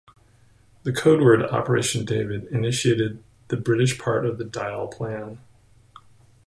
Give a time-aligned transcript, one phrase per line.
[0.81, 5.37] The codeword "Operation David" initiated the British part of the Dyle Plan.